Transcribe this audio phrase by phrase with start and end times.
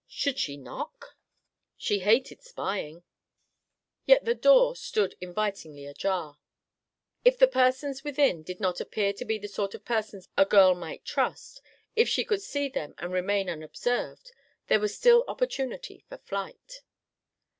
[0.07, 1.15] Should she knock?
[1.77, 3.03] She hated spying;
[4.07, 6.39] yet the door stood invitingly ajar.
[7.23, 10.73] If the persons within did not appear to be the sort of persons a girl
[10.73, 11.61] might trust;
[11.95, 14.31] if she could see them and remain unobserved,
[14.69, 16.81] there was still opportunity for flight.